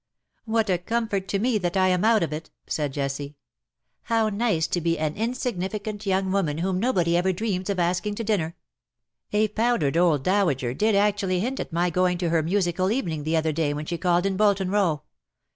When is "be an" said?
4.81-5.15